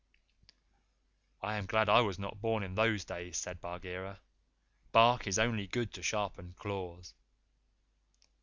"I 1.43 1.57
am 1.57 1.67
glad 1.67 1.87
I 1.87 2.01
was 2.01 2.17
not 2.17 2.41
born 2.41 2.63
in 2.63 2.73
those 2.73 3.05
days," 3.05 3.37
said 3.37 3.61
Bagheera. 3.61 4.19
"Bark 4.91 5.27
is 5.27 5.37
only 5.37 5.67
good 5.67 5.93
to 5.93 6.01
sharpen 6.01 6.55
claws." 6.57 7.13